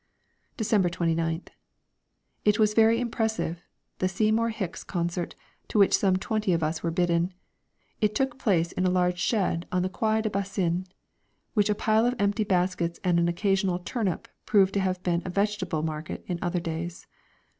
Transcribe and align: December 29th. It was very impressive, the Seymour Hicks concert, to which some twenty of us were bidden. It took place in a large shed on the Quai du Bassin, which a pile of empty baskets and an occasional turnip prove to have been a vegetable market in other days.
December 0.57 0.89
29th. 0.89 1.49
It 2.43 2.57
was 2.57 2.73
very 2.73 2.99
impressive, 2.99 3.61
the 3.99 4.09
Seymour 4.09 4.49
Hicks 4.49 4.83
concert, 4.83 5.35
to 5.67 5.77
which 5.77 5.95
some 5.95 6.15
twenty 6.17 6.53
of 6.53 6.63
us 6.63 6.81
were 6.81 6.89
bidden. 6.89 7.35
It 7.99 8.15
took 8.15 8.39
place 8.39 8.71
in 8.71 8.83
a 8.83 8.89
large 8.89 9.19
shed 9.19 9.67
on 9.71 9.83
the 9.83 9.89
Quai 9.89 10.21
du 10.23 10.31
Bassin, 10.31 10.87
which 11.53 11.69
a 11.69 11.75
pile 11.75 12.07
of 12.07 12.15
empty 12.17 12.43
baskets 12.43 12.99
and 13.03 13.19
an 13.19 13.27
occasional 13.27 13.77
turnip 13.77 14.27
prove 14.47 14.71
to 14.71 14.79
have 14.79 15.03
been 15.03 15.21
a 15.23 15.29
vegetable 15.29 15.83
market 15.83 16.23
in 16.25 16.39
other 16.41 16.59
days. 16.59 17.05